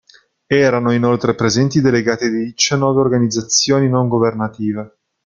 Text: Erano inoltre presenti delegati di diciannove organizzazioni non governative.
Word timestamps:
Erano 0.47 0.91
inoltre 0.93 1.35
presenti 1.35 1.79
delegati 1.79 2.27
di 2.31 2.43
diciannove 2.45 2.99
organizzazioni 3.01 3.87
non 3.87 4.07
governative. 4.07 4.97